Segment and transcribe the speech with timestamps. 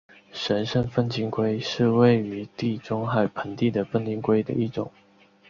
[0.33, 4.91] 神圣粪金龟是位于地中海盆地的粪金龟的一种。